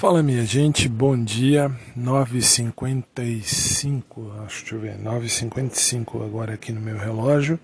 Fala 0.00 0.22
minha 0.22 0.46
gente, 0.46 0.88
bom 0.88 1.22
dia, 1.22 1.70
9h55, 1.94 4.02
acho, 4.46 4.60
deixa 4.62 4.74
eu 4.74 4.80
ver, 4.80 4.96
9h55 4.96 6.24
agora 6.24 6.54
aqui 6.54 6.72
no 6.72 6.80
meu 6.80 6.96
relógio. 6.96 7.60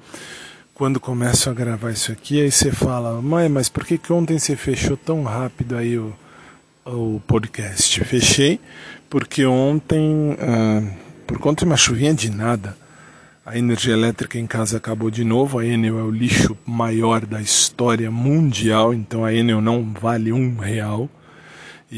Quando 0.74 1.00
começo 1.00 1.48
a 1.48 1.54
gravar 1.54 1.92
isso 1.92 2.12
aqui, 2.12 2.42
aí 2.42 2.52
você 2.52 2.70
fala, 2.70 3.22
mãe, 3.22 3.48
mas 3.48 3.70
por 3.70 3.86
que, 3.86 3.96
que 3.96 4.12
ontem 4.12 4.38
você 4.38 4.54
fechou 4.54 4.98
tão 4.98 5.22
rápido 5.22 5.78
aí 5.78 5.96
o, 5.96 6.14
o 6.84 7.22
podcast? 7.26 8.04
Fechei 8.04 8.60
porque 9.08 9.46
ontem, 9.46 10.36
ah, 10.38 10.82
por 11.26 11.38
conta 11.38 11.64
de 11.64 11.70
uma 11.70 11.78
chuvinha 11.78 12.12
de 12.12 12.28
nada, 12.28 12.76
a 13.46 13.56
energia 13.56 13.94
elétrica 13.94 14.38
em 14.38 14.46
casa 14.46 14.76
acabou 14.76 15.10
de 15.10 15.24
novo. 15.24 15.58
A 15.58 15.64
Enel 15.64 15.98
é 15.98 16.02
o 16.02 16.10
lixo 16.10 16.54
maior 16.66 17.24
da 17.24 17.40
história 17.40 18.10
mundial, 18.10 18.92
então 18.92 19.24
a 19.24 19.32
Enel 19.32 19.62
não 19.62 19.82
vale 19.82 20.34
um 20.34 20.58
real. 20.58 21.08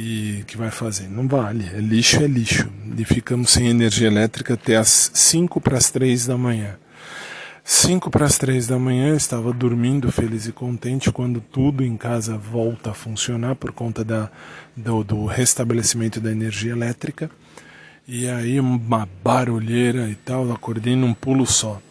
E 0.00 0.44
que 0.46 0.56
vai 0.56 0.70
fazer? 0.70 1.08
Não 1.08 1.26
vale. 1.26 1.68
É 1.74 1.80
lixo, 1.80 2.22
é 2.22 2.26
lixo. 2.28 2.70
E 2.96 3.04
ficamos 3.04 3.50
sem 3.50 3.66
energia 3.66 4.06
elétrica 4.06 4.54
até 4.54 4.76
as 4.76 5.10
5 5.12 5.60
para 5.60 5.76
as 5.76 5.90
3 5.90 6.24
da 6.24 6.38
manhã. 6.38 6.76
5 7.64 8.08
para 8.08 8.24
as 8.24 8.38
3 8.38 8.68
da 8.68 8.78
manhã 8.78 9.08
eu 9.08 9.16
estava 9.16 9.52
dormindo 9.52 10.12
feliz 10.12 10.46
e 10.46 10.52
contente 10.52 11.10
quando 11.10 11.40
tudo 11.40 11.82
em 11.84 11.96
casa 11.96 12.38
volta 12.38 12.92
a 12.92 12.94
funcionar 12.94 13.56
por 13.56 13.72
conta 13.72 14.04
da, 14.04 14.30
do, 14.76 15.02
do 15.02 15.26
restabelecimento 15.26 16.20
da 16.20 16.30
energia 16.30 16.70
elétrica. 16.70 17.28
E 18.06 18.28
aí 18.28 18.60
uma 18.60 19.08
barulheira 19.24 20.08
e 20.08 20.14
tal, 20.14 20.52
acordei 20.52 20.94
num 20.94 21.12
pulo 21.12 21.44
só. 21.44 21.82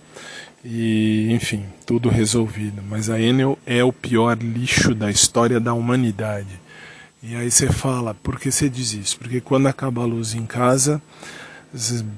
E 0.63 1.27
enfim, 1.29 1.65
tudo 1.85 2.07
resolvido. 2.07 2.81
Mas 2.89 3.09
a 3.09 3.19
Enel 3.19 3.59
é 3.65 3.83
o 3.83 3.91
pior 3.91 4.37
lixo 4.37 4.95
da 4.95 5.11
história 5.11 5.59
da 5.59 5.73
humanidade. 5.73 6.66
E 7.21 7.35
aí 7.35 7.49
você 7.49 7.67
fala, 7.67 8.13
por 8.13 8.39
que 8.39 8.51
você 8.51 8.69
diz 8.69 8.93
isso? 8.93 9.17
Porque 9.17 9.41
quando 9.41 9.67
acaba 9.67 10.03
a 10.03 10.05
luz 10.05 10.35
em 10.35 10.45
casa, 10.45 11.01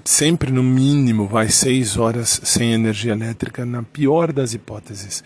sempre 0.04 0.52
no 0.52 0.62
mínimo 0.62 1.26
vai 1.26 1.48
seis 1.48 1.98
horas 1.98 2.42
sem 2.44 2.74
energia 2.74 3.14
elétrica, 3.14 3.66
na 3.66 3.82
pior 3.82 4.34
das 4.34 4.54
hipóteses. 4.54 5.24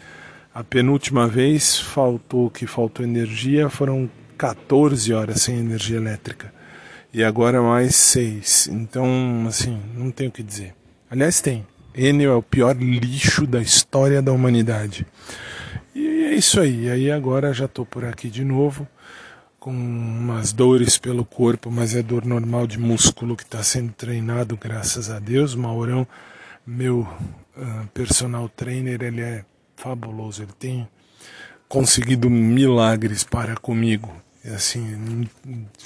A 0.54 0.64
penúltima 0.64 1.28
vez 1.28 1.80
faltou 1.80 2.52
que 2.52 2.68
faltou 2.68 3.04
energia 3.04 3.68
foram 3.68 4.10
14 4.38 5.12
horas 5.12 5.42
sem 5.42 5.58
energia 5.58 5.98
elétrica. 5.98 6.54
E 7.12 7.24
agora 7.24 7.60
mais 7.60 7.96
seis. 7.96 8.68
Então, 8.72 9.46
assim, 9.48 9.80
não 9.96 10.12
tem 10.12 10.28
o 10.28 10.32
que 10.32 10.44
dizer. 10.44 10.76
Aliás, 11.10 11.42
tem. 11.42 11.66
Enel 11.96 12.32
é 12.32 12.36
o 12.36 12.44
pior 12.44 12.76
lixo 12.76 13.48
da 13.48 13.62
história 13.62 14.22
da 14.22 14.32
humanidade. 14.32 15.06
E 15.96 16.26
é 16.26 16.36
isso 16.36 16.60
aí. 16.60 16.86
E 16.86 16.90
aí 16.92 17.12
agora 17.12 17.54
já 17.54 17.66
estou 17.66 17.86
por 17.86 18.06
aqui 18.06 18.30
de 18.30 18.44
novo 18.44 18.88
com 19.64 19.72
umas 19.72 20.52
dores 20.52 20.98
pelo 20.98 21.24
corpo, 21.24 21.72
mas 21.72 21.96
é 21.96 22.04
dor 22.04 22.26
normal 22.26 22.68
de 22.68 22.78
músculo 22.78 23.34
que 23.34 23.44
está 23.44 23.64
sendo 23.64 23.94
treinado, 23.94 24.58
graças 24.58 25.10
a 25.10 25.20
Deus. 25.20 25.56
Maurão, 25.56 26.06
meu 26.68 27.08
uh, 27.56 27.88
personal 27.94 28.50
trainer, 28.50 29.02
ele 29.02 29.22
é 29.22 29.46
fabuloso, 29.78 30.44
ele 30.44 30.52
tem 30.60 30.86
conseguido 31.70 32.30
milagres 32.30 33.24
para 33.24 33.56
comigo. 33.56 34.14
E 34.44 34.50
assim, 34.50 35.30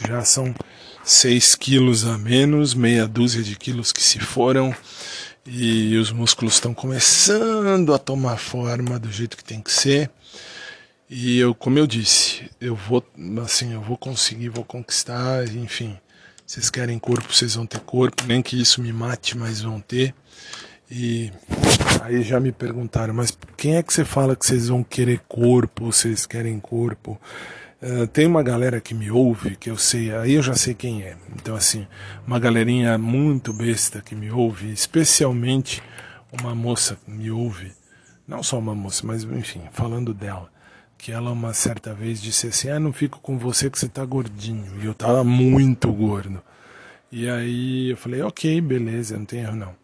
já 0.07 0.25
são 0.25 0.55
seis 1.03 1.53
quilos 1.53 2.03
a 2.03 2.17
menos, 2.17 2.73
meia 2.73 3.07
dúzia 3.07 3.43
de 3.43 3.55
quilos 3.55 3.91
que 3.91 4.01
se 4.01 4.17
foram, 4.17 4.75
e 5.45 5.95
os 5.97 6.11
músculos 6.11 6.55
estão 6.55 6.73
começando 6.73 7.93
a 7.93 7.99
tomar 7.99 8.37
forma 8.37 8.97
do 8.97 9.11
jeito 9.11 9.37
que 9.37 9.43
tem 9.43 9.61
que 9.61 9.71
ser. 9.71 10.09
E 11.09 11.39
eu, 11.39 11.55
como 11.55 11.79
eu 11.79 11.87
disse, 11.87 12.51
eu 12.59 12.75
vou, 12.75 13.01
assim, 13.41 13.73
eu 13.73 13.81
vou 13.81 13.97
conseguir, 13.97 14.49
vou 14.49 14.65
conquistar, 14.65 15.47
enfim. 15.55 15.97
Vocês 16.45 16.69
querem 16.69 16.99
corpo, 16.99 17.33
vocês 17.33 17.55
vão 17.55 17.65
ter 17.65 17.79
corpo, 17.79 18.25
nem 18.27 18.41
que 18.41 18.59
isso 18.59 18.81
me 18.81 18.91
mate, 18.91 19.37
mas 19.37 19.61
vão 19.61 19.79
ter. 19.79 20.13
E 20.91 21.31
aí 22.01 22.21
já 22.23 22.41
me 22.41 22.51
perguntaram, 22.51 23.13
mas 23.13 23.37
quem 23.55 23.77
é 23.77 23.83
que 23.83 23.93
você 23.93 24.03
fala 24.03 24.35
que 24.35 24.45
vocês 24.45 24.67
vão 24.67 24.83
querer 24.83 25.21
corpo, 25.29 25.85
vocês 25.85 26.25
querem 26.25 26.59
corpo? 26.59 27.19
Uh, 27.81 28.05
tem 28.07 28.25
uma 28.27 28.43
galera 28.43 28.81
que 28.81 28.93
me 28.93 29.09
ouve, 29.09 29.55
que 29.55 29.69
eu 29.69 29.77
sei, 29.77 30.13
aí 30.13 30.33
eu 30.33 30.43
já 30.43 30.55
sei 30.55 30.73
quem 30.73 31.03
é. 31.03 31.15
Então, 31.35 31.55
assim, 31.55 31.87
uma 32.25 32.39
galerinha 32.39 32.97
muito 32.97 33.53
besta 33.53 34.01
que 34.01 34.13
me 34.13 34.29
ouve, 34.29 34.73
especialmente 34.73 35.81
uma 36.33 36.53
moça 36.53 36.97
que 37.05 37.11
me 37.11 37.31
ouve, 37.31 37.71
não 38.27 38.43
só 38.43 38.59
uma 38.59 38.75
moça, 38.75 39.05
mas 39.05 39.23
enfim, 39.23 39.61
falando 39.71 40.13
dela 40.13 40.56
que 40.97 41.11
ela 41.11 41.31
uma 41.31 41.53
certa 41.53 41.93
vez 41.93 42.21
disse 42.21 42.47
assim: 42.47 42.69
"Ah, 42.69 42.79
não 42.79 42.93
fico 42.93 43.19
com 43.19 43.37
você 43.37 43.69
que 43.69 43.77
você 43.79 43.87
tá 43.87 44.03
gordinho". 44.05 44.81
E 44.81 44.85
eu 44.85 44.93
tava 44.93 45.23
muito 45.23 45.91
gordo. 45.91 46.41
E 47.11 47.29
aí 47.29 47.91
eu 47.91 47.97
falei: 47.97 48.21
"OK, 48.21 48.59
beleza, 48.61 49.17
não 49.17 49.25
tem 49.25 49.41
erro 49.41 49.55
não". 49.55 49.75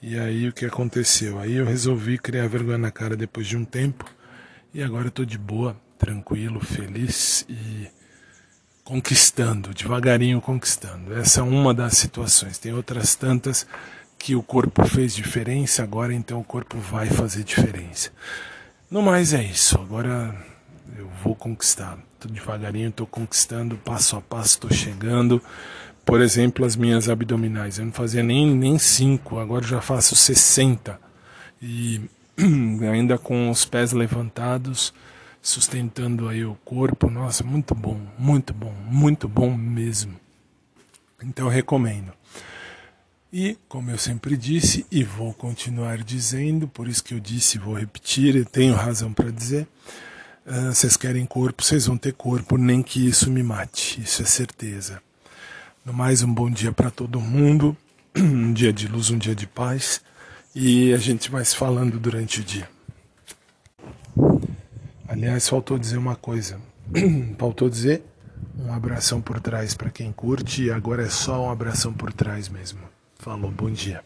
E 0.00 0.18
aí 0.18 0.48
o 0.48 0.52
que 0.52 0.66
aconteceu? 0.66 1.38
Aí 1.38 1.54
eu 1.54 1.64
resolvi 1.64 2.18
criar 2.18 2.48
vergonha 2.48 2.78
na 2.78 2.90
cara 2.90 3.16
depois 3.16 3.46
de 3.46 3.56
um 3.56 3.64
tempo. 3.64 4.04
E 4.74 4.82
agora 4.82 5.06
eu 5.06 5.10
tô 5.12 5.24
de 5.24 5.38
boa, 5.38 5.76
tranquilo, 5.98 6.58
feliz 6.60 7.46
e 7.48 7.88
conquistando, 8.82 9.72
devagarinho 9.72 10.40
conquistando. 10.40 11.14
Essa 11.14 11.40
é 11.40 11.42
uma 11.42 11.72
das 11.72 11.94
situações. 11.98 12.58
Tem 12.58 12.72
outras 12.74 13.14
tantas 13.14 13.66
que 14.18 14.34
o 14.34 14.42
corpo 14.42 14.84
fez 14.84 15.14
diferença, 15.14 15.82
agora 15.82 16.12
então 16.12 16.40
o 16.40 16.44
corpo 16.44 16.78
vai 16.78 17.06
fazer 17.06 17.44
diferença. 17.44 18.10
No 18.92 19.00
mais 19.00 19.32
é 19.32 19.42
isso. 19.42 19.80
Agora 19.80 20.36
eu 20.98 21.08
vou 21.24 21.34
conquistar. 21.34 21.98
Tudo 22.20 22.34
devagarinho, 22.34 22.90
estou 22.90 23.06
conquistando, 23.06 23.74
passo 23.78 24.16
a 24.16 24.20
passo, 24.20 24.48
estou 24.48 24.70
chegando. 24.70 25.42
Por 26.04 26.20
exemplo, 26.20 26.66
as 26.66 26.76
minhas 26.76 27.08
abdominais. 27.08 27.78
Eu 27.78 27.86
não 27.86 27.92
fazia 27.92 28.22
nem, 28.22 28.54
nem 28.54 28.78
cinco, 28.78 29.38
agora 29.38 29.66
já 29.66 29.80
faço 29.80 30.14
60. 30.14 31.00
E 31.62 32.02
ainda 32.92 33.16
com 33.16 33.48
os 33.48 33.64
pés 33.64 33.92
levantados, 33.92 34.92
sustentando 35.40 36.28
aí 36.28 36.44
o 36.44 36.54
corpo. 36.62 37.08
Nossa, 37.08 37.42
muito 37.42 37.74
bom, 37.74 37.98
muito 38.18 38.52
bom, 38.52 38.74
muito 38.84 39.26
bom 39.26 39.56
mesmo. 39.56 40.20
Então 41.24 41.48
recomendo. 41.48 42.12
E, 43.32 43.56
como 43.66 43.90
eu 43.90 43.96
sempre 43.96 44.36
disse, 44.36 44.84
e 44.90 45.02
vou 45.02 45.32
continuar 45.32 45.96
dizendo, 46.04 46.68
por 46.68 46.86
isso 46.86 47.02
que 47.02 47.14
eu 47.14 47.18
disse 47.18 47.56
e 47.56 47.60
vou 47.60 47.72
repetir, 47.72 48.36
e 48.36 48.44
tenho 48.44 48.74
razão 48.74 49.10
para 49.10 49.30
dizer, 49.30 49.66
uh, 50.46 50.66
vocês 50.66 50.98
querem 50.98 51.24
corpo, 51.24 51.64
vocês 51.64 51.86
vão 51.86 51.96
ter 51.96 52.12
corpo, 52.12 52.58
nem 52.58 52.82
que 52.82 53.08
isso 53.08 53.30
me 53.30 53.42
mate, 53.42 54.02
isso 54.02 54.20
é 54.20 54.26
certeza. 54.26 55.00
No 55.82 55.94
mais, 55.94 56.22
um 56.22 56.30
bom 56.30 56.50
dia 56.50 56.72
para 56.72 56.90
todo 56.90 57.18
mundo, 57.22 57.74
um 58.14 58.52
dia 58.52 58.70
de 58.70 58.86
luz, 58.86 59.08
um 59.08 59.16
dia 59.16 59.34
de 59.34 59.46
paz, 59.46 60.02
e 60.54 60.92
a 60.92 60.98
gente 60.98 61.30
vai 61.30 61.42
se 61.42 61.56
falando 61.56 61.98
durante 61.98 62.40
o 62.40 62.44
dia. 62.44 62.68
Aliás, 65.08 65.48
faltou 65.48 65.78
dizer 65.78 65.96
uma 65.96 66.16
coisa, 66.16 66.60
faltou 67.38 67.70
dizer 67.70 68.02
um 68.58 68.70
abração 68.74 69.22
por 69.22 69.40
trás 69.40 69.72
para 69.72 69.88
quem 69.88 70.12
curte, 70.12 70.64
e 70.64 70.70
agora 70.70 71.04
é 71.04 71.08
só 71.08 71.46
um 71.46 71.50
abração 71.50 71.94
por 71.94 72.12
trás 72.12 72.50
mesmo. 72.50 72.91
Falou, 73.22 73.52
bom 73.52 73.70
dia. 73.70 74.02